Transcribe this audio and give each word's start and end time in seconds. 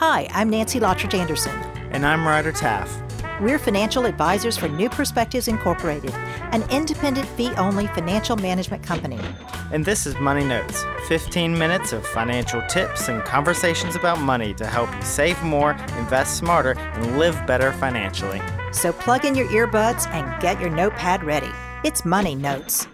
Hi, 0.00 0.30
I'm 0.32 0.48
Nancy 0.48 0.80
Lottridge 0.80 1.12
Anderson. 1.12 1.52
And 1.92 2.06
I'm 2.06 2.26
Ryder 2.26 2.52
Taff. 2.52 3.02
We're 3.38 3.58
financial 3.58 4.06
advisors 4.06 4.56
for 4.56 4.66
New 4.66 4.88
Perspectives 4.88 5.46
Incorporated, 5.46 6.14
an 6.52 6.62
independent 6.70 7.28
fee 7.28 7.52
only 7.56 7.86
financial 7.88 8.34
management 8.36 8.82
company. 8.82 9.20
And 9.70 9.84
this 9.84 10.06
is 10.06 10.14
Money 10.16 10.42
Notes 10.42 10.82
15 11.06 11.52
minutes 11.52 11.92
of 11.92 12.06
financial 12.06 12.62
tips 12.62 13.10
and 13.10 13.22
conversations 13.24 13.94
about 13.94 14.18
money 14.18 14.54
to 14.54 14.66
help 14.66 14.90
you 14.96 15.02
save 15.02 15.42
more, 15.42 15.72
invest 15.98 16.38
smarter, 16.38 16.78
and 16.78 17.18
live 17.18 17.36
better 17.46 17.70
financially. 17.74 18.40
So 18.72 18.94
plug 18.94 19.26
in 19.26 19.34
your 19.34 19.48
earbuds 19.48 20.08
and 20.14 20.40
get 20.40 20.58
your 20.62 20.70
notepad 20.70 21.24
ready. 21.24 21.52
It's 21.84 22.06
Money 22.06 22.36
Notes. 22.36 22.88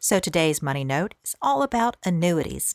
So 0.00 0.18
today's 0.18 0.60
Money 0.60 0.82
Note 0.82 1.14
is 1.22 1.36
all 1.40 1.62
about 1.62 1.96
annuities. 2.04 2.74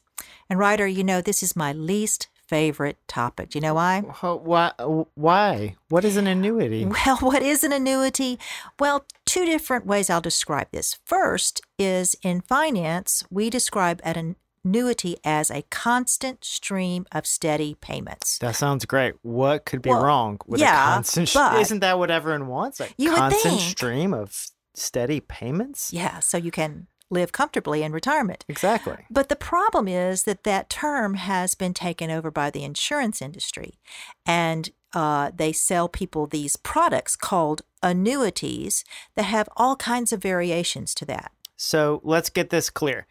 And 0.49 0.59
Ryder, 0.59 0.87
you 0.87 1.03
know, 1.03 1.19
this 1.19 1.43
is 1.43 1.57
my 1.57 1.73
least 1.73 2.29
favorite 2.47 2.97
topic. 3.07 3.49
Do 3.49 3.57
you 3.57 3.61
know 3.61 3.73
why? 3.73 4.01
Why? 4.01 4.71
Why? 5.15 5.75
What 5.89 6.05
is 6.05 6.17
an 6.17 6.27
annuity? 6.27 6.85
Well, 7.05 7.17
what 7.17 7.41
is 7.43 7.63
an 7.63 7.71
annuity? 7.73 8.39
Well, 8.79 9.05
two 9.25 9.45
different 9.45 9.85
ways 9.85 10.09
I'll 10.09 10.21
describe 10.21 10.67
this. 10.71 10.97
First 11.05 11.61
is 11.79 12.15
in 12.23 12.41
finance, 12.41 13.23
we 13.29 13.49
describe 13.49 13.99
an 14.03 14.35
annuity 14.63 15.17
as 15.23 15.51
a 15.51 15.63
constant 15.69 16.43
stream 16.43 17.05
of 17.11 17.27
steady 17.27 17.75
payments. 17.81 18.37
That 18.39 18.55
sounds 18.55 18.85
great. 18.85 19.13
What 19.21 19.65
could 19.65 19.81
be 19.81 19.89
Well, 19.91 20.03
wrong 20.03 20.39
with 20.47 20.59
yeah, 20.59 20.91
a 20.91 20.93
constant? 20.95 21.31
but- 21.33 21.61
isn't 21.61 21.79
that 21.81 21.99
what 21.99 22.09
everyone 22.11 22.47
wants? 22.47 22.79
A 22.79 22.87
You 22.97 23.09
would 23.11 23.17
constant 23.17 23.59
think. 23.59 23.61
stream 23.77 24.13
of 24.13 24.47
steady 24.73 25.19
payments. 25.19 25.93
Yeah, 25.93 26.19
so 26.19 26.37
you 26.37 26.51
can 26.51 26.87
live 27.09 27.31
comfortably 27.31 27.83
in 27.83 27.91
retirement. 27.91 28.45
Exactly. 28.49 29.05
But 29.09 29.29
the 29.29 29.35
problem 29.35 29.87
is 29.87 30.23
that 30.23 30.43
that 30.43 30.69
term 30.69 31.15
has 31.15 31.55
been 31.55 31.73
taken 31.73 32.09
over 32.09 32.31
by 32.31 32.49
the 32.49 32.63
insurance 32.63 33.21
industry, 33.21 33.79
and 34.25 34.69
uh, 34.93 35.31
they 35.35 35.51
sell 35.51 35.87
people 35.89 36.25
these 36.25 36.55
products 36.55 37.15
called 37.15 37.61
annuities 37.83 38.83
that 39.15 39.23
have 39.25 39.49
all 39.57 39.75
kinds 39.75 40.11
of 40.13 40.21
variations 40.21 40.95
to 40.95 41.05
that. 41.05 41.31
So 41.57 42.01
let's 42.03 42.29
get 42.29 42.49
this 42.49 42.69
clear. 42.69 43.05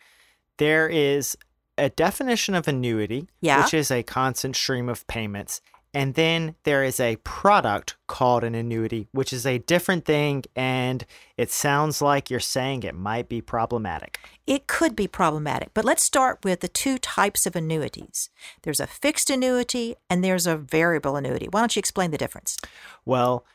There 0.59 0.89
is 0.89 1.37
a 1.77 1.91
definition 1.91 2.55
of 2.55 2.69
annuity, 2.69 3.29
Yeah. 3.41 3.63
which 3.63 3.75
is 3.75 3.91
a 3.91 4.03
constant 4.03 4.57
stream 4.57 4.89
of 4.89 5.07
payments. 5.07 5.61
And 5.95 6.15
then 6.15 6.57
there 6.65 6.83
is 6.83 6.99
a 6.99 7.17
product 7.17 7.97
called 8.09 8.43
an 8.43 8.55
annuity, 8.55 9.07
which 9.13 9.33
is 9.33 9.47
a 9.47 9.59
different 9.59 10.05
thing. 10.05 10.45
And 10.57 11.07
it 11.37 11.51
sounds 11.51 12.03
like 12.03 12.31
you're 12.31 12.41
saying 12.41 12.83
it 12.83 12.95
might 12.95 13.29
be 13.29 13.41
problematic. 13.41 14.19
It 14.47 14.67
could 14.67 14.97
be 14.97 15.07
problematic, 15.07 15.71
but 15.73 15.85
let's 15.85 16.03
start 16.03 16.41
with 16.45 16.61
the 16.61 16.69
two 16.69 16.99
types 16.99 17.47
of 17.47 17.57
annuities. 17.57 18.29
There's 18.63 18.81
a 18.81 18.87
fixed 18.87 19.31
annuity 19.31 19.95
and 20.11 20.23
there's 20.23 20.47
a 20.47 20.57
variable 20.57 21.17
annuity. 21.17 21.47
Why 21.51 21.61
don't 21.61 21.75
you 21.77 21.81
explain 21.81 22.11
the 22.11 22.19
difference? 22.19 22.59
Well, 23.05 23.47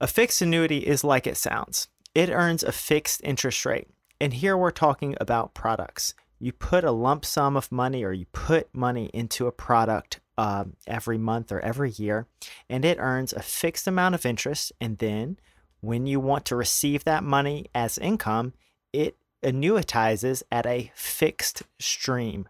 a 0.00 0.06
fixed 0.06 0.42
annuity 0.42 0.78
is 0.78 1.02
like 1.02 1.26
it 1.26 1.36
sounds 1.36 1.88
it 2.14 2.30
earns 2.30 2.62
a 2.62 2.72
fixed 2.72 3.20
interest 3.24 3.64
rate. 3.64 3.88
And 4.20 4.34
here 4.34 4.56
we're 4.56 4.70
talking 4.70 5.16
about 5.20 5.54
products. 5.54 6.14
You 6.42 6.52
put 6.52 6.82
a 6.82 6.90
lump 6.90 7.24
sum 7.24 7.56
of 7.56 7.70
money 7.70 8.04
or 8.04 8.12
you 8.12 8.26
put 8.32 8.74
money 8.74 9.10
into 9.14 9.46
a 9.46 9.52
product 9.52 10.20
um, 10.36 10.74
every 10.88 11.16
month 11.16 11.52
or 11.52 11.60
every 11.60 11.90
year, 11.92 12.26
and 12.68 12.84
it 12.84 12.98
earns 12.98 13.32
a 13.32 13.42
fixed 13.42 13.86
amount 13.86 14.16
of 14.16 14.26
interest. 14.26 14.72
And 14.80 14.98
then 14.98 15.38
when 15.80 16.06
you 16.06 16.18
want 16.18 16.44
to 16.46 16.56
receive 16.56 17.04
that 17.04 17.22
money 17.22 17.66
as 17.74 17.96
income, 17.96 18.54
it 18.92 19.16
annuitizes 19.44 20.42
at 20.50 20.66
a 20.66 20.90
fixed 20.96 21.62
stream. 21.78 22.48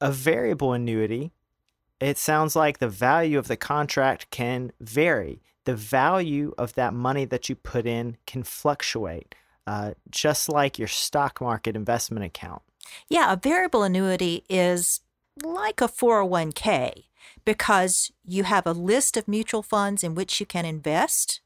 A 0.00 0.12
variable 0.12 0.72
annuity 0.72 1.32
it 2.00 2.18
sounds 2.18 2.54
like 2.54 2.78
the 2.78 2.88
value 2.88 3.38
of 3.38 3.48
the 3.48 3.56
contract 3.56 4.30
can 4.30 4.72
vary. 4.80 5.40
The 5.64 5.74
value 5.74 6.52
of 6.58 6.74
that 6.74 6.92
money 6.92 7.24
that 7.24 7.48
you 7.48 7.54
put 7.54 7.86
in 7.86 8.18
can 8.26 8.42
fluctuate, 8.42 9.34
uh, 9.66 9.94
just 10.10 10.50
like 10.50 10.78
your 10.78 10.88
stock 10.88 11.40
market 11.40 11.76
investment 11.76 12.24
account. 12.24 12.60
Yeah, 13.08 13.32
a 13.32 13.36
variable 13.36 13.82
annuity 13.82 14.44
is 14.48 15.00
like 15.42 15.80
a 15.80 15.88
401k 15.88 17.04
because 17.44 18.12
you 18.24 18.44
have 18.44 18.66
a 18.66 18.72
list 18.72 19.16
of 19.16 19.28
mutual 19.28 19.62
funds 19.62 20.04
in 20.04 20.14
which 20.14 20.40
you 20.40 20.46
can 20.46 20.64
invest, 20.64 21.40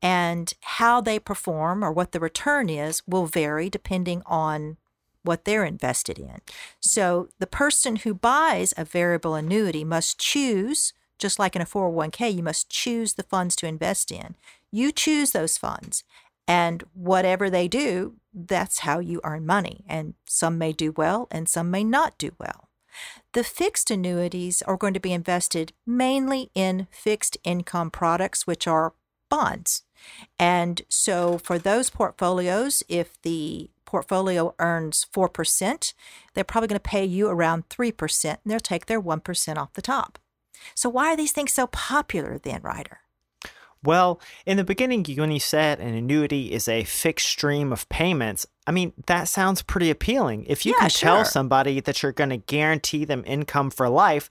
and 0.00 0.52
how 0.60 1.00
they 1.00 1.18
perform 1.18 1.84
or 1.84 1.90
what 1.90 2.12
the 2.12 2.20
return 2.20 2.68
is 2.68 3.02
will 3.06 3.26
vary 3.26 3.68
depending 3.68 4.22
on 4.26 4.76
what 5.22 5.44
they're 5.44 5.64
invested 5.64 6.18
in. 6.18 6.40
So 6.80 7.28
the 7.38 7.46
person 7.46 7.96
who 7.96 8.14
buys 8.14 8.72
a 8.76 8.84
variable 8.84 9.34
annuity 9.34 9.84
must 9.84 10.18
choose, 10.18 10.92
just 11.18 11.38
like 11.38 11.56
in 11.56 11.62
a 11.62 11.66
401k, 11.66 12.34
you 12.34 12.42
must 12.42 12.70
choose 12.70 13.14
the 13.14 13.24
funds 13.24 13.56
to 13.56 13.66
invest 13.66 14.12
in. 14.12 14.36
You 14.70 14.92
choose 14.92 15.32
those 15.32 15.58
funds. 15.58 16.04
And 16.48 16.82
whatever 16.94 17.50
they 17.50 17.68
do, 17.68 18.14
that's 18.32 18.80
how 18.80 18.98
you 18.98 19.20
earn 19.22 19.44
money. 19.46 19.84
And 19.86 20.14
some 20.24 20.56
may 20.58 20.72
do 20.72 20.92
well 20.92 21.28
and 21.30 21.48
some 21.48 21.70
may 21.70 21.84
not 21.84 22.16
do 22.18 22.32
well. 22.40 22.68
The 23.34 23.44
fixed 23.44 23.90
annuities 23.90 24.62
are 24.62 24.78
going 24.78 24.94
to 24.94 25.00
be 25.00 25.12
invested 25.12 25.72
mainly 25.86 26.50
in 26.54 26.88
fixed 26.90 27.36
income 27.44 27.90
products, 27.90 28.46
which 28.46 28.66
are 28.66 28.94
bonds. 29.28 29.82
And 30.38 30.82
so 30.88 31.38
for 31.38 31.58
those 31.58 31.90
portfolios, 31.90 32.82
if 32.88 33.20
the 33.22 33.70
portfolio 33.84 34.54
earns 34.58 35.06
4%, 35.12 35.94
they're 36.34 36.44
probably 36.44 36.68
going 36.68 36.76
to 36.76 36.80
pay 36.80 37.04
you 37.04 37.28
around 37.28 37.68
3%, 37.68 38.24
and 38.24 38.38
they'll 38.46 38.58
take 38.58 38.86
their 38.86 39.00
1% 39.00 39.56
off 39.56 39.72
the 39.74 39.82
top. 39.82 40.18
So 40.74 40.88
why 40.88 41.12
are 41.12 41.16
these 41.16 41.32
things 41.32 41.52
so 41.52 41.66
popular 41.68 42.38
then, 42.38 42.62
Ryder? 42.62 43.00
Well, 43.84 44.20
in 44.44 44.56
the 44.56 44.64
beginning, 44.64 45.04
when 45.16 45.30
you 45.30 45.40
said 45.40 45.78
an 45.78 45.94
annuity 45.94 46.52
is 46.52 46.68
a 46.68 46.84
fixed 46.84 47.28
stream 47.28 47.72
of 47.72 47.88
payments, 47.88 48.46
I 48.66 48.72
mean, 48.72 48.92
that 49.06 49.28
sounds 49.28 49.62
pretty 49.62 49.90
appealing. 49.90 50.44
If 50.46 50.66
you 50.66 50.72
Yeah, 50.72 50.80
can 50.80 50.90
tell 50.90 51.24
somebody 51.24 51.80
that 51.80 52.02
you're 52.02 52.12
going 52.12 52.30
to 52.30 52.38
guarantee 52.38 53.04
them 53.04 53.22
income 53.26 53.70
for 53.70 53.88
life, 53.88 54.30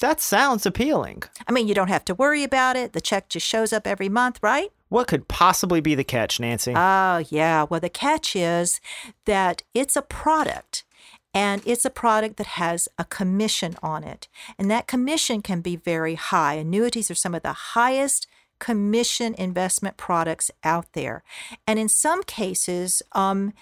that 0.00 0.20
sounds 0.20 0.66
appealing. 0.66 1.22
I 1.46 1.52
mean, 1.52 1.68
you 1.68 1.74
don't 1.74 1.88
have 1.88 2.04
to 2.06 2.14
worry 2.14 2.44
about 2.44 2.76
it. 2.76 2.92
The 2.92 3.00
check 3.00 3.28
just 3.28 3.46
shows 3.46 3.72
up 3.72 3.86
every 3.86 4.08
month, 4.08 4.40
right? 4.42 4.70
What 4.88 5.06
could 5.06 5.26
possibly 5.28 5.80
be 5.80 5.94
the 5.94 6.04
catch, 6.04 6.38
Nancy? 6.38 6.74
Oh, 6.76 7.24
yeah. 7.30 7.64
Well, 7.68 7.80
the 7.80 7.88
catch 7.88 8.36
is 8.36 8.80
that 9.24 9.62
it's 9.72 9.96
a 9.96 10.02
product 10.02 10.84
and 11.32 11.62
it's 11.64 11.86
a 11.86 11.90
product 11.90 12.36
that 12.36 12.46
has 12.46 12.88
a 12.98 13.04
commission 13.04 13.76
on 13.82 14.04
it. 14.04 14.28
And 14.58 14.70
that 14.70 14.86
commission 14.86 15.40
can 15.40 15.62
be 15.62 15.76
very 15.76 16.14
high. 16.16 16.54
Annuities 16.54 17.10
are 17.10 17.14
some 17.14 17.34
of 17.34 17.42
the 17.42 17.52
highest 17.52 18.26
commission 18.62 19.34
investment 19.34 19.96
products 19.96 20.48
out 20.62 20.92
there. 20.92 21.24
And 21.66 21.80
in 21.80 21.88
some 21.88 22.22
cases, 22.22 23.02
um, 23.10 23.54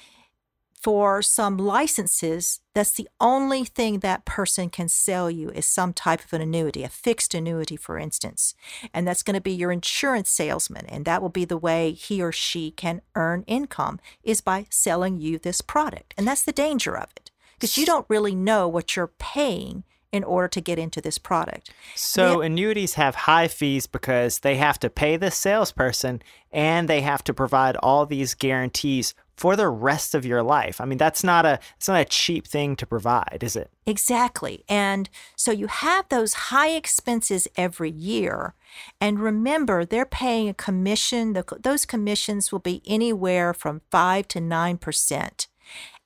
for 0.78 1.22
some 1.22 1.56
licenses, 1.56 2.61
that's 2.75 2.93
the 2.93 3.09
only 3.19 3.65
thing 3.65 4.00
that 4.00 4.27
person 4.27 4.69
can 4.69 4.88
sell 4.88 5.31
you 5.31 5.49
is 5.49 5.65
some 5.65 5.94
type 5.94 6.22
of 6.22 6.34
an 6.34 6.43
annuity, 6.43 6.83
a 6.83 6.91
fixed 6.91 7.34
annuity, 7.34 7.77
for 7.77 7.99
instance. 7.99 8.55
And 8.93 9.09
that's 9.09 9.22
going 9.22 9.37
to 9.37 9.41
be 9.41 9.53
your 9.53 9.72
insurance 9.72 10.28
salesman. 10.28 10.84
And 10.84 11.06
that 11.06 11.22
will 11.22 11.31
be 11.31 11.47
the 11.47 11.56
way 11.56 11.93
he 11.93 12.21
or 12.21 12.31
she 12.31 12.71
can 12.71 13.00
earn 13.15 13.44
income 13.47 14.00
is 14.22 14.43
by 14.43 14.67
selling 14.69 15.19
you 15.19 15.38
this 15.38 15.62
product. 15.62 16.12
And 16.19 16.28
that's 16.28 16.43
the 16.43 16.53
danger 16.53 16.94
of 16.94 17.09
it 17.17 17.31
because 17.55 17.78
you 17.78 17.87
don't 17.87 18.06
really 18.11 18.34
know 18.34 18.69
what 18.69 18.97
you're 18.97 19.15
paying 19.19 19.84
in 20.12 20.25
order 20.25 20.48
to 20.48 20.60
get 20.60 20.78
into 20.78 21.00
this 21.00 21.19
product. 21.19 21.71
So 21.94 22.41
annuities 22.41 22.94
have 22.94 23.15
high 23.15 23.48
fees 23.48 23.87
because 23.87 24.41
they 24.41 24.56
have 24.56 24.78
to 24.81 24.91
pay 24.91 25.16
the 25.16 25.31
salesperson 25.31 26.22
and 26.50 26.88
they 26.88 27.00
have 27.03 27.22
to 27.25 27.34
provide 27.34 27.76
all 27.76 28.06
these 28.06 28.34
guarantees 28.34 29.15
for 29.37 29.56
the 29.56 29.69
rest 29.69 30.15
of 30.15 30.26
your 30.26 30.43
life. 30.43 30.82
I 30.82 30.84
mean, 30.84 30.99
that's 30.99 31.25
not 31.25 31.47
a 31.47 31.60
it's 31.76 31.88
not 31.88 32.00
a 32.00 32.04
cheap 32.04 32.47
thing 32.47 32.76
to 32.76 32.87
provide, 32.87 33.38
is 33.41 33.56
it? 33.56 33.70
Exactly. 33.87 34.65
And 34.69 35.09
so 35.34 35.50
you 35.50 35.66
have 35.69 36.09
those 36.09 36.34
high 36.34 36.72
expenses 36.72 37.49
every 37.56 37.90
year. 37.90 38.55
And 39.00 39.19
remember, 39.19 39.87
they're 39.87 40.05
paying 40.05 40.49
a 40.49 40.55
commission. 40.55 41.32
The, 41.32 41.44
those 41.58 41.87
commissions 41.87 42.52
will 42.52 42.58
be 42.58 42.82
anywhere 42.87 43.55
from 43.55 43.81
5 43.90 44.29
to 44.29 44.40
9%. 44.40 45.46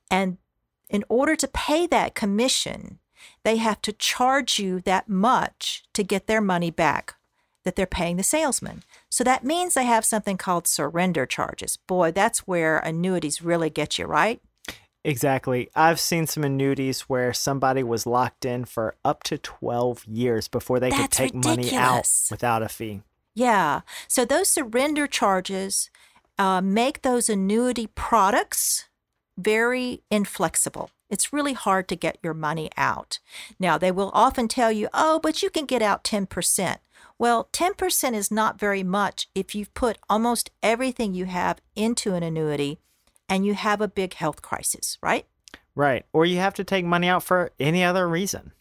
And 0.09 0.37
in 0.89 1.03
order 1.09 1.35
to 1.35 1.47
pay 1.49 1.87
that 1.87 2.15
commission, 2.15 2.99
they 3.43 3.57
have 3.57 3.81
to 3.83 3.93
charge 3.93 4.59
you 4.59 4.81
that 4.81 5.09
much 5.09 5.83
to 5.93 6.03
get 6.03 6.27
their 6.27 6.41
money 6.41 6.71
back 6.71 7.15
that 7.63 7.75
they're 7.75 7.85
paying 7.85 8.17
the 8.17 8.23
salesman. 8.23 8.83
So 9.09 9.23
that 9.23 9.43
means 9.43 9.73
they 9.73 9.85
have 9.85 10.05
something 10.05 10.37
called 10.37 10.67
surrender 10.67 11.25
charges. 11.25 11.77
Boy, 11.77 12.11
that's 12.11 12.47
where 12.47 12.77
annuities 12.77 13.41
really 13.41 13.69
get 13.69 13.97
you, 13.97 14.05
right? 14.05 14.39
Exactly. 15.03 15.69
I've 15.75 15.99
seen 15.99 16.25
some 16.25 16.43
annuities 16.43 17.01
where 17.01 17.33
somebody 17.33 17.83
was 17.83 18.07
locked 18.07 18.45
in 18.45 18.65
for 18.65 18.95
up 19.03 19.21
to 19.23 19.37
12 19.37 20.05
years 20.05 20.47
before 20.47 20.79
they 20.79 20.89
could 20.89 20.99
That's 20.99 21.17
take 21.17 21.35
money 21.35 21.75
out 21.75 22.07
without 22.31 22.63
a 22.63 22.69
fee. 22.69 23.01
Yeah. 23.35 23.81
So 24.07 24.25
those 24.25 24.47
surrender 24.47 25.05
charges 25.05 25.91
uh, 26.39 26.61
make 26.61 27.01
those 27.03 27.29
annuity 27.29 27.87
products 27.87 28.85
very 29.37 30.01
inflexible. 30.09 30.89
It's 31.09 31.33
really 31.33 31.53
hard 31.53 31.87
to 31.89 31.95
get 31.95 32.17
your 32.23 32.33
money 32.33 32.69
out. 32.77 33.19
Now, 33.59 33.77
they 33.77 33.91
will 33.91 34.11
often 34.13 34.47
tell 34.47 34.71
you, 34.71 34.89
oh, 34.93 35.19
but 35.19 35.43
you 35.43 35.49
can 35.49 35.65
get 35.65 35.81
out 35.81 36.03
10%. 36.03 36.77
Well, 37.17 37.47
10% 37.53 38.13
is 38.13 38.31
not 38.31 38.59
very 38.59 38.83
much 38.83 39.29
if 39.35 39.55
you've 39.55 39.73
put 39.73 39.97
almost 40.09 40.51
everything 40.61 41.13
you 41.13 41.25
have 41.25 41.61
into 41.75 42.13
an 42.13 42.23
annuity 42.23 42.79
and 43.29 43.45
you 43.45 43.53
have 43.53 43.81
a 43.81 43.87
big 43.87 44.15
health 44.15 44.41
crisis, 44.41 44.97
right? 45.01 45.25
Right. 45.75 46.05
Or 46.13 46.25
you 46.25 46.37
have 46.37 46.53
to 46.55 46.63
take 46.63 46.85
money 46.85 47.07
out 47.07 47.23
for 47.23 47.51
any 47.59 47.83
other 47.83 48.07
reason. 48.07 48.51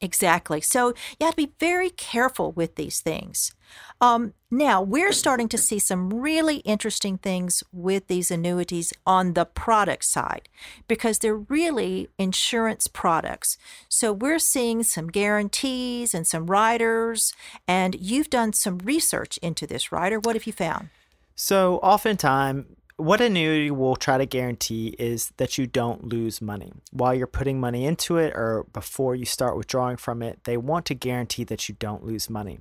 Exactly. 0.00 0.60
So 0.60 0.88
you 1.18 1.24
have 1.26 1.36
to 1.36 1.46
be 1.46 1.52
very 1.58 1.88
careful 1.90 2.52
with 2.52 2.74
these 2.74 3.00
things. 3.00 3.54
Um, 4.00 4.34
now, 4.50 4.82
we're 4.82 5.12
starting 5.12 5.48
to 5.48 5.58
see 5.58 5.78
some 5.78 6.10
really 6.10 6.58
interesting 6.58 7.16
things 7.18 7.64
with 7.72 8.06
these 8.06 8.30
annuities 8.30 8.92
on 9.06 9.32
the 9.32 9.46
product 9.46 10.04
side 10.04 10.48
because 10.86 11.18
they're 11.18 11.36
really 11.36 12.08
insurance 12.18 12.86
products. 12.86 13.56
So 13.88 14.12
we're 14.12 14.38
seeing 14.38 14.82
some 14.82 15.08
guarantees 15.08 16.14
and 16.14 16.26
some 16.26 16.46
riders, 16.46 17.32
and 17.66 17.96
you've 17.98 18.30
done 18.30 18.52
some 18.52 18.78
research 18.78 19.38
into 19.38 19.66
this, 19.66 19.90
Ryder. 19.90 20.20
What 20.20 20.36
have 20.36 20.46
you 20.46 20.52
found? 20.52 20.90
So, 21.34 21.78
oftentimes, 21.78 22.66
what 22.96 23.20
annuity 23.20 23.70
will 23.70 23.96
try 23.96 24.16
to 24.16 24.24
guarantee 24.24 24.94
is 24.98 25.32
that 25.36 25.58
you 25.58 25.66
don't 25.66 26.08
lose 26.08 26.40
money 26.40 26.72
while 26.92 27.14
you're 27.14 27.26
putting 27.26 27.60
money 27.60 27.84
into 27.84 28.16
it 28.16 28.32
or 28.34 28.64
before 28.72 29.14
you 29.14 29.26
start 29.26 29.56
withdrawing 29.56 29.98
from 29.98 30.22
it. 30.22 30.44
They 30.44 30.56
want 30.56 30.86
to 30.86 30.94
guarantee 30.94 31.44
that 31.44 31.68
you 31.68 31.76
don't 31.78 32.04
lose 32.04 32.30
money. 32.30 32.60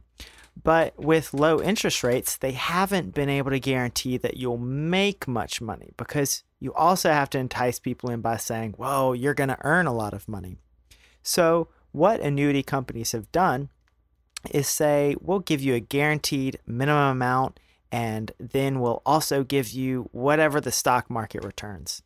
But 0.62 0.98
with 0.98 1.34
low 1.34 1.62
interest 1.62 2.04
rates, 2.04 2.38
they 2.38 2.52
haven't 2.52 3.14
been 3.14 3.30
able 3.30 3.52
to 3.52 3.60
guarantee 3.60 4.18
that 4.18 4.38
you'll 4.38 4.58
make 4.58 5.28
much 5.28 5.62
money 5.62 5.92
because 5.98 6.44
you 6.60 6.74
also 6.74 7.12
have 7.12 7.30
to 7.32 7.38
entice 7.38 7.80
people 7.80 8.10
in 8.10 8.22
by 8.22 8.38
saying, 8.38 8.74
whoa, 8.74 9.14
you're 9.14 9.34
going 9.34 9.50
to 9.50 9.58
earn 9.62 9.86
a 9.86 9.94
lot 9.94 10.14
of 10.14 10.28
money. 10.28 10.58
So, 11.24 11.70
what 11.92 12.20
annuity 12.20 12.62
companies 12.62 13.14
have 13.14 13.32
done 13.32 13.70
is 14.52 14.68
say, 14.68 15.16
we'll 15.22 15.40
give 15.40 15.62
you 15.62 15.74
a 15.76 15.80
guaranteed 15.80 16.60
minimum 16.66 17.12
amount 17.12 17.60
and 17.96 18.34
then 18.38 18.82
we'll 18.82 19.02
also 19.06 19.46
give 19.46 19.70
you 19.70 20.10
whatever 20.12 20.60
the 20.60 20.72
stock 20.74 21.10
market 21.10 21.46
returns. 21.46 22.02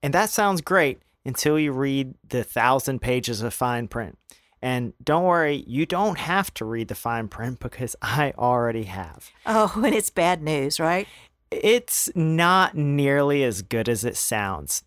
And 0.00 0.14
that 0.14 0.30
sounds 0.30 0.60
great 0.60 1.02
until 1.24 1.58
you 1.58 1.72
read 1.72 2.14
the 2.28 2.44
thousand 2.44 3.00
pages 3.00 3.42
of 3.42 3.52
fine 3.52 3.88
print. 3.88 4.16
And 4.62 4.92
don't 5.02 5.24
worry, 5.24 5.64
you 5.66 5.84
don't 5.84 6.16
have 6.16 6.54
to 6.54 6.64
read 6.64 6.86
the 6.86 6.94
fine 6.94 7.26
print 7.26 7.58
because 7.58 7.96
I 8.00 8.32
already 8.38 8.84
have. 8.84 9.32
Oh, 9.44 9.72
and 9.84 9.92
it's 9.92 10.10
bad 10.10 10.44
news, 10.44 10.78
right? 10.78 11.08
It's 11.50 12.08
not 12.14 12.76
nearly 12.76 13.42
as 13.42 13.62
good 13.62 13.88
as 13.88 14.04
it 14.04 14.16
sounds. 14.16 14.84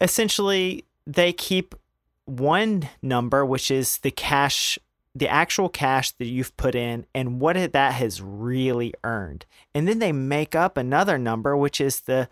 Essentially, 0.00 0.84
they 1.06 1.32
keep 1.32 1.76
one 2.24 2.88
number, 3.02 3.46
which 3.46 3.70
is 3.70 3.98
the 3.98 4.10
cash 4.10 4.80
the 5.14 5.28
actual 5.28 5.68
cash 5.68 6.12
that 6.12 6.26
you've 6.26 6.56
put 6.56 6.74
in 6.74 7.06
and 7.14 7.40
what 7.40 7.72
that 7.72 7.92
has 7.94 8.22
really 8.22 8.94
earned. 9.04 9.44
And 9.74 9.86
then 9.86 9.98
they 9.98 10.12
make 10.12 10.54
up 10.54 10.76
another 10.76 11.18
number, 11.18 11.56
which 11.56 11.80
is 11.80 12.00
the 12.00 12.28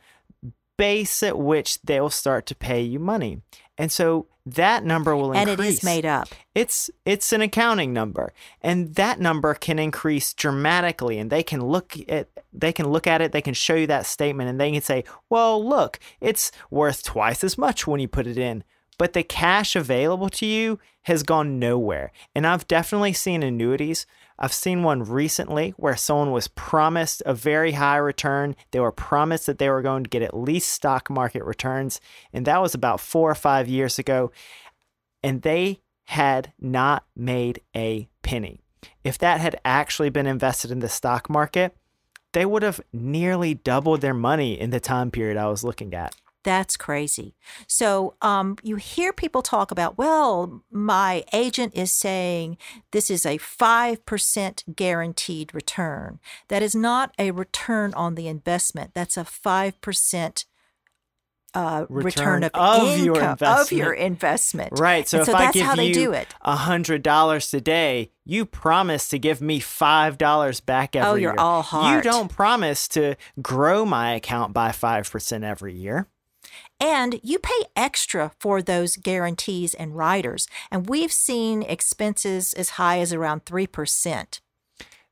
base 0.79 1.23
at 1.23 1.38
which 1.38 1.81
they'll 1.82 2.09
start 2.09 2.47
to 2.47 2.55
pay 2.55 2.81
you 2.81 2.99
money. 2.99 3.43
And 3.77 3.93
so 3.93 4.29
that 4.47 4.82
number 4.85 5.15
will 5.15 5.32
increase. 5.32 5.49
And 5.49 5.61
it 5.61 5.67
is 5.67 5.85
made 5.85 6.06
up. 6.06 6.29
It's 6.55 6.91
it's 7.05 7.32
an 7.32 7.43
accounting 7.43 7.93
number. 7.93 8.32
And 8.62 8.94
that 8.94 9.21
number 9.21 9.53
can 9.55 9.79
increase 9.79 10.32
dramatically 10.32 11.19
and 11.19 11.31
they 11.31 11.43
can 11.43 11.62
look 11.62 11.97
at 12.09 12.29
they 12.53 12.73
can 12.73 12.88
look 12.88 13.06
at 13.06 13.21
it, 13.21 13.32
they 13.32 13.43
can 13.43 13.55
show 13.55 13.75
you 13.75 13.87
that 13.88 14.06
statement 14.06 14.49
and 14.49 14.59
they 14.59 14.73
can 14.73 14.81
say, 14.81 15.05
"Well, 15.29 15.62
look, 15.62 15.99
it's 16.21 16.50
worth 16.71 17.03
twice 17.03 17.44
as 17.44 17.59
much 17.59 17.87
when 17.87 18.00
you 18.00 18.09
put 18.09 18.27
it 18.27 18.38
in." 18.38 18.65
But 19.00 19.14
the 19.14 19.23
cash 19.23 19.76
available 19.76 20.29
to 20.29 20.44
you 20.44 20.79
has 21.05 21.23
gone 21.23 21.58
nowhere. 21.58 22.12
And 22.35 22.47
I've 22.47 22.69
definitely 22.69 23.14
seen 23.14 23.43
annuities. 23.43 24.05
I've 24.38 24.52
seen 24.52 24.82
one 24.82 25.05
recently 25.05 25.70
where 25.79 25.97
someone 25.97 26.32
was 26.32 26.49
promised 26.49 27.23
a 27.25 27.32
very 27.32 27.73
high 27.73 27.97
return. 27.97 28.56
They 28.73 28.79
were 28.79 28.93
promised 28.93 29.47
that 29.47 29.56
they 29.56 29.70
were 29.70 29.81
going 29.81 30.05
to 30.05 30.11
get 30.11 30.20
at 30.20 30.37
least 30.37 30.69
stock 30.69 31.08
market 31.08 31.43
returns. 31.44 31.99
And 32.35 32.44
that 32.44 32.61
was 32.61 32.75
about 32.75 33.00
four 33.00 33.31
or 33.31 33.35
five 33.35 33.69
years 33.69 33.99
ago. 33.99 34.32
And 35.23 35.41
they 35.41 35.81
had 36.08 36.53
not 36.61 37.06
made 37.17 37.62
a 37.75 38.06
penny. 38.23 38.61
If 39.03 39.17
that 39.17 39.41
had 39.41 39.58
actually 39.64 40.11
been 40.11 40.26
invested 40.26 40.70
in 40.70 40.81
the 40.81 40.91
stock 40.91 41.31
market, 41.31 41.75
they 42.35 42.44
would 42.44 42.62
have 42.62 42.82
nearly 42.93 43.55
doubled 43.55 44.03
their 44.03 44.12
money 44.12 44.61
in 44.61 44.69
the 44.69 44.79
time 44.79 45.11
period 45.11 45.38
I 45.38 45.49
was 45.49 45.64
looking 45.64 45.94
at. 45.94 46.14
That's 46.43 46.77
crazy. 46.77 47.35
So 47.67 48.15
um, 48.23 48.57
you 48.63 48.77
hear 48.77 49.13
people 49.13 49.43
talk 49.43 49.71
about, 49.71 49.99
well, 49.99 50.63
my 50.71 51.23
agent 51.35 51.75
is 51.75 51.93
saying 51.93 52.57
this 52.93 53.11
is 53.11 53.27
a 53.27 53.37
5% 53.39 54.75
guaranteed 54.75 55.55
return. 55.55 56.19
That 56.49 56.63
is 56.63 56.75
not 56.75 57.15
a 57.19 57.31
return 57.33 57.93
on 57.95 58.15
the 58.15 58.27
investment. 58.27 58.93
That's 58.95 59.17
a 59.19 59.25
5% 59.25 60.45
uh, 61.53 61.85
return, 61.89 62.43
return, 62.43 62.45
of, 62.45 62.51
of 62.55 62.83
income, 62.89 63.05
your 63.05 63.17
investment. 63.21 63.61
of 63.61 63.73
your 63.73 63.93
investment. 63.93 64.73
Right. 64.79 65.09
So 65.09 65.19
and 65.19 65.23
if 65.29 65.33
so 65.33 65.37
I 65.37 65.41
that's 65.47 65.55
give 65.55 65.67
how 65.67 65.75
they 65.75 65.89
you 65.89 65.95
do 65.95 66.13
it. 66.13 66.29
hundred 66.43 67.03
dollars 67.03 67.51
today, 67.51 68.13
you 68.25 68.47
promise 68.47 69.09
to 69.09 69.19
give 69.19 69.41
me 69.41 69.59
five 69.59 70.17
dollars 70.17 70.61
back 70.61 70.95
every 70.95 71.09
Oh, 71.11 71.15
you're 71.17 71.33
year. 71.33 71.41
all 71.41 71.63
heart. 71.63 71.97
You 72.05 72.09
don't 72.09 72.29
promise 72.29 72.87
to 72.89 73.17
grow 73.43 73.85
my 73.85 74.15
account 74.15 74.53
by 74.55 74.71
five 74.71 75.11
percent 75.11 75.43
every 75.43 75.75
year. 75.75 76.07
And 76.81 77.21
you 77.23 77.38
pay 77.38 77.65
extra 77.77 78.32
for 78.38 78.62
those 78.62 78.97
guarantees 78.97 79.75
and 79.75 79.97
riders. 79.97 80.49
And 80.71 80.88
we've 80.88 81.12
seen 81.12 81.62
expenses 81.62 82.55
as 82.55 82.71
high 82.71 83.00
as 83.00 83.12
around 83.12 83.44
3%. 83.44 84.41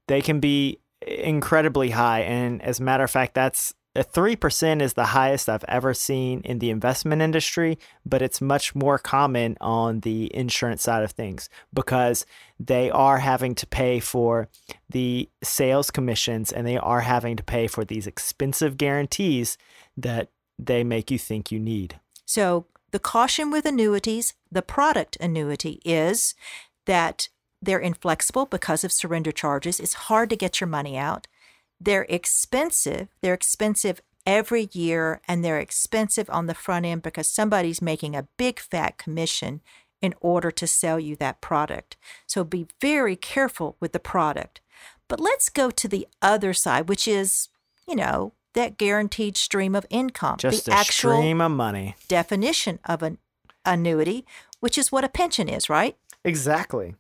They 0.07 0.23
can 0.23 0.41
be 0.41 0.81
incredibly 1.07 1.91
high. 1.91 2.21
And 2.21 2.63
as 2.63 2.81
a 2.81 2.83
matter 2.83 3.05
of 3.05 3.11
fact, 3.11 3.35
that's 3.35 3.75
3% 3.97 4.83
is 4.83 4.95
the 4.95 5.07
highest 5.07 5.49
I've 5.49 5.65
ever 5.65 5.93
seen 5.93 6.41
in 6.45 6.59
the 6.59 6.71
investment 6.71 7.21
industry, 7.21 7.79
but 8.07 8.23
it's 8.23 8.41
much 8.41 8.75
more 8.75 8.99
common 8.99 9.57
on 9.61 10.01
the 10.01 10.35
insurance 10.35 10.83
side 10.83 11.03
of 11.03 11.11
things 11.11 11.49
because 11.75 12.25
they 12.61 12.91
are 12.91 13.19
having 13.19 13.55
to 13.57 13.67
pay 13.67 13.99
for 13.99 14.49
the 14.89 15.29
sales 15.43 15.91
commissions 15.91 16.53
and 16.53 16.67
they 16.67 16.79
are 16.79 17.01
having 17.01 17.37
to 17.37 17.43
pay 17.43 17.67
for 17.67 17.85
these 17.85 18.07
expensive 18.07 18.77
guarantees 18.77 19.59
that 19.97 20.29
they 20.59 20.85
make 20.85 21.11
you 21.11 21.19
think 21.19 21.53
you 21.53 21.61
need. 21.61 22.01
So, 22.25 22.67
the 22.91 22.99
caution 22.99 23.51
with 23.51 23.67
annuities, 23.67 24.35
the 24.51 24.63
product 24.63 25.17
annuity, 25.21 25.81
is 25.85 26.35
that 26.87 27.29
they're 27.61 27.79
inflexible 27.79 28.47
because 28.47 28.83
of 28.83 28.93
surrender 28.93 29.33
charges. 29.33 29.79
It's 29.79 29.95
hard 29.95 30.31
to 30.31 30.37
get 30.37 30.61
your 30.61 30.69
money 30.69 30.97
out. 30.97 31.27
They're 31.81 32.07
expensive. 32.09 33.09
They're 33.21 33.35
expensive 33.35 34.01
every 34.27 34.69
year, 34.73 35.21
and 35.29 35.45
they're 35.45 35.59
expensive 35.59 36.29
on 36.31 36.47
the 36.47 36.55
front 36.55 36.87
end 36.87 37.03
because 37.03 37.27
somebody's 37.27 37.83
making 37.83 38.17
a 38.17 38.29
big 38.37 38.59
fat 38.59 38.99
commission 38.99 39.61
in 40.01 40.15
order 40.21 40.51
to 40.51 40.67
sell 40.67 41.01
you 41.01 41.17
that 41.17 41.41
product. 41.41 41.97
So 42.27 42.45
be 42.45 42.67
very 42.81 43.17
careful 43.17 43.77
with 43.81 43.93
the 43.93 43.99
product. 43.99 44.61
But 45.09 45.21
let's 45.21 45.49
go 45.49 45.71
to 45.71 45.89
the 45.89 46.07
other 46.23 46.53
side, 46.53 46.89
which 46.89 47.09
is, 47.09 47.49
you 47.87 47.97
know, 47.97 48.33
that 48.55 48.79
guaranteed 48.79 49.37
stream 49.37 49.75
of 49.75 49.87
income. 49.91 50.37
Just 50.39 50.67
the 50.67 50.73
a 50.73 50.75
actual 50.75 51.17
stream 51.17 51.41
of 51.41 51.53
money. 51.53 51.95
definition 52.09 52.79
of 52.85 53.03
an 53.03 53.19
annuity, 53.65 54.25
which 54.61 54.79
is 54.79 54.91
what 54.91 55.05
a 55.05 55.09
pension 55.09 55.49
is, 55.49 55.69
right? 55.69 55.97
Exactly. 56.25 56.95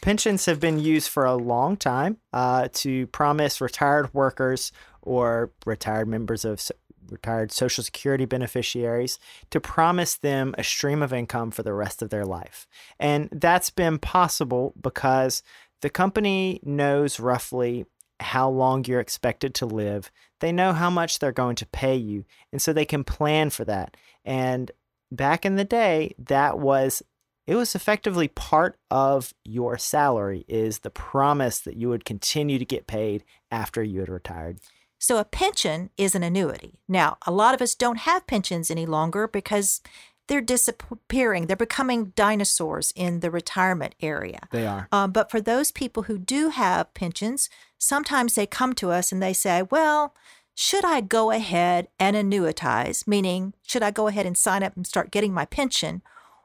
Pensions 0.00 0.46
have 0.46 0.58
been 0.58 0.78
used 0.78 1.08
for 1.08 1.24
a 1.24 1.36
long 1.36 1.76
time 1.76 2.18
uh, 2.32 2.68
to 2.72 3.06
promise 3.08 3.60
retired 3.60 4.12
workers 4.12 4.72
or 5.00 5.52
retired 5.64 6.08
members 6.08 6.44
of 6.44 6.60
so- 6.60 6.74
retired 7.08 7.52
Social 7.52 7.84
Security 7.84 8.24
beneficiaries 8.24 9.18
to 9.50 9.60
promise 9.60 10.16
them 10.16 10.54
a 10.58 10.64
stream 10.64 11.02
of 11.02 11.12
income 11.12 11.50
for 11.50 11.62
the 11.62 11.74
rest 11.74 12.02
of 12.02 12.10
their 12.10 12.24
life. 12.24 12.66
And 12.98 13.28
that's 13.30 13.70
been 13.70 13.98
possible 13.98 14.72
because 14.80 15.42
the 15.82 15.90
company 15.90 16.60
knows 16.64 17.20
roughly 17.20 17.84
how 18.20 18.48
long 18.48 18.84
you're 18.84 19.00
expected 19.00 19.54
to 19.54 19.66
live. 19.66 20.10
They 20.40 20.52
know 20.52 20.72
how 20.72 20.90
much 20.90 21.18
they're 21.18 21.32
going 21.32 21.56
to 21.56 21.66
pay 21.66 21.96
you. 21.96 22.24
And 22.52 22.60
so 22.60 22.72
they 22.72 22.84
can 22.84 23.04
plan 23.04 23.50
for 23.50 23.64
that. 23.64 23.96
And 24.24 24.70
back 25.10 25.44
in 25.44 25.56
the 25.56 25.64
day, 25.64 26.14
that 26.18 26.58
was 26.58 27.02
it 27.46 27.56
was 27.56 27.74
effectively 27.74 28.28
part 28.28 28.78
of 28.90 29.34
your 29.44 29.76
salary 29.76 30.44
is 30.46 30.80
the 30.80 30.90
promise 30.90 31.58
that 31.60 31.76
you 31.76 31.88
would 31.88 32.04
continue 32.04 32.58
to 32.58 32.64
get 32.64 32.86
paid 32.86 33.24
after 33.50 33.82
you 33.82 34.00
had 34.00 34.08
retired. 34.08 34.58
So 34.98 35.18
a 35.18 35.24
pension 35.24 35.90
is 35.98 36.14
an 36.14 36.22
annuity. 36.22 36.78
Now, 36.86 37.18
a 37.26 37.32
lot 37.32 37.54
of 37.54 37.60
us 37.60 37.74
don't 37.74 37.98
have 37.98 38.28
pensions 38.28 38.70
any 38.70 38.86
longer 38.86 39.26
because 39.26 39.80
they're 40.28 40.40
disappearing. 40.40 41.46
They're 41.46 41.56
becoming 41.56 42.12
dinosaurs 42.14 42.92
in 42.94 43.20
the 43.20 43.30
retirement 43.30 43.96
area. 44.00 44.48
They 44.52 44.66
are. 44.66 44.86
Um, 44.92 45.10
but 45.10 45.30
for 45.30 45.40
those 45.40 45.72
people 45.72 46.04
who 46.04 46.18
do 46.18 46.50
have 46.50 46.94
pensions, 46.94 47.50
sometimes 47.82 48.34
they 48.34 48.46
come 48.46 48.72
to 48.74 48.90
us 48.90 49.10
and 49.10 49.20
they 49.22 49.32
say, 49.32 49.62
well, 49.62 50.14
should 50.54 50.84
I 50.84 51.00
go 51.00 51.30
ahead 51.30 51.88
and 51.98 52.14
annuitize, 52.14 53.06
meaning, 53.06 53.54
should 53.62 53.82
I 53.82 53.90
go 53.90 54.06
ahead 54.06 54.24
and 54.24 54.36
sign 54.36 54.62
up 54.62 54.76
and 54.76 54.86
start 54.86 55.10
getting 55.10 55.34
my 55.34 55.46
pension? 55.46 56.02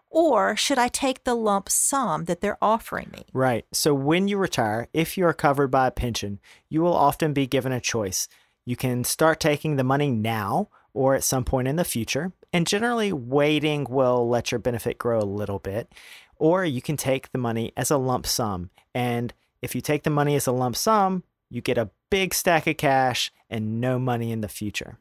Or 0.10 0.56
should 0.56 0.80
I 0.80 0.88
take 0.88 1.26
the 1.26 1.36
lump 1.36 1.70
sum 1.70 2.26
that 2.26 2.42
they're 2.42 2.58
offering 2.62 3.10
me? 3.12 3.26
Right. 3.34 3.66
So 3.72 3.94
when 3.94 4.28
you 4.28 4.38
retire, 4.38 4.88
if 4.94 5.18
you 5.18 5.26
are 5.26 5.34
covered 5.34 5.68
by 5.68 5.88
a 5.88 5.92
pension, 5.92 6.40
you 6.70 6.82
will 6.82 6.96
often 6.96 7.34
be 7.34 7.46
given 7.46 7.72
a 7.72 7.82
choice. 7.82 8.28
You 8.66 8.76
can 8.76 9.04
start 9.04 9.40
taking 9.40 9.76
the 9.76 9.84
money 9.84 10.10
now 10.10 10.70
or 10.94 11.14
at 11.14 11.24
some 11.24 11.44
point 11.44 11.68
in 11.68 11.76
the 11.76 11.84
future. 11.84 12.32
And 12.52 12.66
generally, 12.66 13.14
waiting 13.14 13.86
will 13.90 14.28
let 14.28 14.52
your 14.52 14.60
benefit 14.60 14.98
grow 14.98 15.20
a 15.20 15.22
little 15.22 15.60
bit. 15.60 15.92
Or 16.38 16.66
you 16.66 16.82
can 16.82 16.98
take 16.98 17.32
the 17.32 17.38
money 17.38 17.74
as 17.78 17.92
a 17.92 17.98
lump 17.98 18.26
sum. 18.26 18.72
And 18.96 19.34
if 19.62 19.76
you 19.76 19.82
take 19.82 20.04
the 20.04 20.10
money 20.10 20.36
as 20.36 20.48
a 20.48 20.52
lump 20.52 20.76
sum, 20.76 21.24
you 21.50 21.62
get 21.62 21.78
a 21.78 21.90
big 22.10 22.34
stack 22.34 22.68
of 22.68 22.78
cash 22.78 23.32
and 23.50 23.80
no 23.80 24.00
money 24.00 24.32
in 24.32 24.42
the 24.42 24.48
future. 24.48 24.98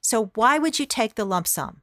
So, 0.00 0.30
why 0.34 0.58
would 0.58 0.78
you 0.78 0.86
take 0.86 1.14
the 1.14 1.24
lump 1.24 1.46
sum? 1.46 1.82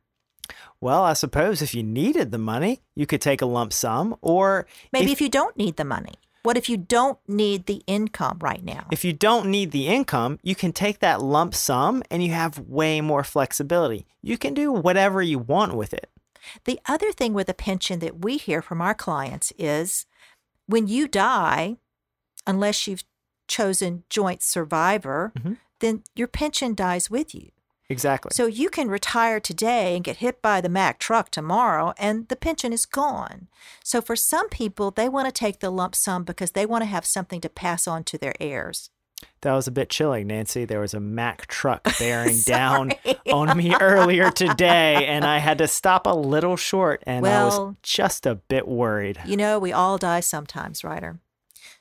Well, 0.80 1.04
I 1.04 1.14
suppose 1.14 1.62
if 1.62 1.74
you 1.74 1.84
needed 1.84 2.32
the 2.32 2.38
money, 2.38 2.82
you 2.94 3.06
could 3.06 3.22
take 3.22 3.42
a 3.42 3.46
lump 3.46 3.74
sum, 3.74 4.16
or 4.22 4.68
maybe 4.92 5.12
if, 5.12 5.14
if, 5.14 5.22
you 5.22 5.30
don't 5.30 5.58
need 5.58 5.78
the 5.78 5.86
money. 5.86 6.16
What 6.44 6.58
if 6.58 6.70
you 6.70 6.78
don't 6.78 7.18
need 7.28 7.66
the 7.66 7.82
income 7.88 8.38
right 8.40 8.64
now? 8.64 8.86
If 8.92 9.04
you 9.04 9.14
don't 9.14 9.48
need 9.48 9.72
the 9.72 9.88
income, 9.88 10.40
you 10.44 10.54
can 10.54 10.74
take 10.74 11.00
that 11.00 11.22
lump 11.22 11.56
sum 11.56 12.04
and 12.12 12.24
you 12.24 12.32
have 12.34 12.60
way 12.60 13.02
more 13.02 13.24
flexibility. 13.24 14.06
You 14.22 14.38
can 14.38 14.54
do 14.54 14.72
whatever 14.72 15.24
you 15.24 15.40
want 15.40 15.74
with 15.74 15.94
it. 15.94 16.12
The 16.66 16.80
other 16.88 17.12
thing 17.12 17.34
with 17.34 17.50
a 17.50 17.56
pension 17.56 17.98
that 18.00 18.24
we 18.24 18.38
hear 18.38 18.62
from 18.62 18.80
our 18.80 18.94
clients 18.94 19.52
is 19.58 20.06
when 20.68 20.88
you 20.88 21.08
die, 21.08 21.78
unless 22.48 22.88
you've 22.88 23.04
chosen 23.48 24.04
joint 24.10 24.42
survivor, 24.42 25.32
mm-hmm. 25.38 25.54
then 25.80 26.04
your 26.16 26.28
pension 26.28 26.74
dies 26.76 27.10
with 27.10 27.34
you. 27.36 27.52
Exactly. 27.88 28.32
So 28.34 28.48
you 28.48 28.70
can 28.70 28.90
retire 28.90 29.40
today 29.40 29.96
and 29.96 30.04
get 30.04 30.18
hit 30.18 30.42
by 30.42 30.60
the 30.60 30.70
Mack 30.70 30.98
truck 30.98 31.30
tomorrow, 31.30 31.94
and 31.98 32.28
the 32.30 32.36
pension 32.36 32.74
is 32.74 32.86
gone. 32.86 33.48
So 33.84 34.02
for 34.02 34.16
some 34.16 34.50
people, 34.50 34.90
they 34.90 35.08
want 35.08 35.28
to 35.28 35.32
take 35.32 35.60
the 35.60 35.70
lump 35.70 35.94
sum 35.94 36.24
because 36.24 36.52
they 36.52 36.66
want 36.66 36.82
to 36.82 36.88
have 36.88 37.06
something 37.06 37.42
to 37.42 37.50
pass 37.50 37.88
on 37.88 38.04
to 38.06 38.18
their 38.18 38.34
heirs. 38.40 38.90
That 39.42 39.54
was 39.54 39.68
a 39.68 39.72
bit 39.72 39.90
chilling, 39.90 40.28
Nancy. 40.28 40.66
There 40.66 40.80
was 40.80 40.94
a 40.94 41.00
Mack 41.00 41.46
truck 41.48 41.88
bearing 42.00 42.40
down 42.46 42.94
on 43.32 43.56
me 43.56 43.76
earlier 43.80 44.32
today, 44.32 45.06
and 45.06 45.24
I 45.24 45.38
had 45.38 45.60
to 45.60 45.68
stop 45.68 46.08
a 46.08 46.16
little 46.16 46.58
short, 46.58 47.04
and 47.06 47.22
well, 47.22 47.42
I 47.42 47.46
was 47.46 47.76
just 47.84 48.26
a 48.26 48.36
bit 48.36 48.68
worried. 48.68 49.20
You 49.26 49.38
know, 49.38 49.60
we 49.60 49.72
all 49.72 49.98
die 49.98 50.22
sometimes, 50.22 50.84
Ryder. 50.84 51.20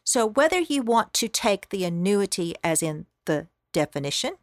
So 0.04 0.26
whether 0.26 0.60
you 0.60 0.82
want 0.82 1.14
to 1.14 1.28
take 1.28 1.70
the 1.70 1.84
annuity 1.84 2.54
as 2.62 2.82
in 2.82 3.06
the 3.24 3.48
definition 3.72 4.34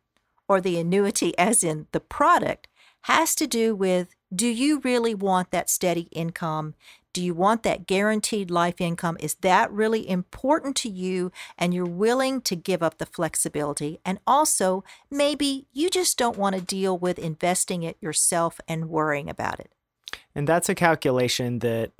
or 0.48 0.60
the 0.60 0.78
annuity 0.80 1.38
as 1.38 1.64
in 1.64 1.88
the 1.92 2.00
product 2.00 2.68
has 3.06 3.34
to 3.36 3.48
do 3.48 3.74
with 3.76 4.16
do 4.34 4.48
you 4.48 4.80
really 4.80 5.14
want 5.14 5.52
that 5.52 5.70
steady 5.70 6.08
income? 6.12 6.74
Do 7.14 7.22
you 7.22 7.34
want 7.34 7.64
that 7.64 7.86
guaranteed 7.86 8.50
life 8.50 8.80
income? 8.80 9.18
Is 9.20 9.34
that 9.42 9.70
really 9.72 10.08
important 10.08 10.78
to 10.78 10.90
you 10.90 11.34
and 11.58 11.74
you're 11.74 11.86
willing 11.86 12.40
to 12.42 12.56
give 12.56 12.82
up 12.82 12.98
the 12.98 13.06
flexibility? 13.06 14.00
And 14.06 14.20
also, 14.26 14.86
maybe 15.10 15.68
you 15.74 15.90
just 15.90 16.18
don't 16.18 16.38
want 16.38 16.56
to 16.56 16.62
deal 16.62 16.98
with 16.98 17.20
investing 17.20 17.84
it 17.84 17.98
yourself 18.00 18.62
and 18.70 18.90
worrying 18.90 19.30
about 19.30 19.60
it. 19.60 19.74
And 20.34 20.48
that's 20.48 20.70
a 20.70 20.76
calculation 20.76 21.60
that 21.60 21.92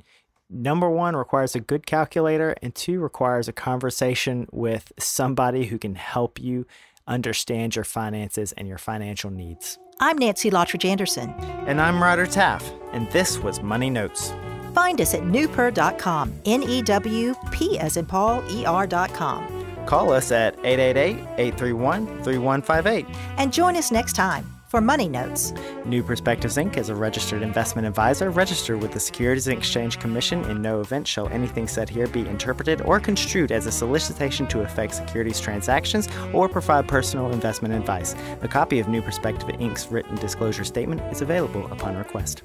number 0.52 0.88
one 0.90 1.16
requires 1.16 1.54
a 1.54 1.60
good 1.60 1.86
calculator, 1.86 2.54
and 2.62 2.74
two 2.74 3.00
requires 3.00 3.48
a 3.48 3.52
conversation 3.52 4.46
with 4.52 4.92
somebody 4.98 5.66
who 5.66 5.78
can 5.78 5.94
help 5.94 6.38
you 6.38 6.66
understand 7.06 7.74
your 7.74 7.84
finances 7.84 8.52
and 8.52 8.68
your 8.68 8.78
financial 8.78 9.30
needs. 9.30 9.78
I'm 10.00 10.18
Nancy 10.18 10.50
Lottridge 10.50 10.84
Anderson. 10.84 11.30
And 11.66 11.80
I'm 11.80 12.02
Ryder 12.02 12.26
Taff, 12.26 12.70
and 12.92 13.10
this 13.10 13.38
was 13.38 13.62
Money 13.62 13.90
Notes. 13.90 14.32
Find 14.74 15.00
us 15.00 15.14
at 15.14 15.24
newper.com, 15.24 16.32
N 16.44 16.62
E 16.62 16.82
W 16.82 17.34
P 17.50 17.78
as 17.78 17.96
in 17.96 18.06
Paul, 18.06 18.42
E 18.50 18.64
R.com. 18.64 19.84
Call 19.86 20.12
us 20.12 20.30
at 20.32 20.54
888 20.64 21.18
831 21.38 22.06
3158. 22.22 23.06
And 23.36 23.52
join 23.52 23.76
us 23.76 23.90
next 23.90 24.14
time 24.14 24.46
for 24.72 24.80
Money 24.80 25.06
Notes. 25.06 25.52
New 25.84 26.02
Perspectives 26.02 26.56
Inc. 26.56 26.78
is 26.78 26.88
a 26.88 26.94
registered 26.94 27.42
investment 27.42 27.86
advisor 27.86 28.30
registered 28.30 28.80
with 28.80 28.90
the 28.90 28.98
Securities 28.98 29.46
and 29.46 29.58
Exchange 29.58 29.98
Commission. 29.98 30.42
In 30.46 30.62
no 30.62 30.80
event 30.80 31.06
shall 31.06 31.28
anything 31.28 31.68
said 31.68 31.90
here 31.90 32.06
be 32.06 32.26
interpreted 32.26 32.80
or 32.80 32.98
construed 32.98 33.52
as 33.52 33.66
a 33.66 33.70
solicitation 33.70 34.46
to 34.46 34.62
effect 34.62 34.94
securities 34.94 35.38
transactions 35.38 36.08
or 36.32 36.48
provide 36.48 36.88
personal 36.88 37.30
investment 37.32 37.74
advice. 37.74 38.14
A 38.40 38.48
copy 38.48 38.78
of 38.80 38.88
New 38.88 39.02
Perspective 39.02 39.46
Inc.'s 39.50 39.92
written 39.92 40.16
disclosure 40.16 40.64
statement 40.64 41.02
is 41.12 41.20
available 41.20 41.70
upon 41.70 41.98
request. 41.98 42.42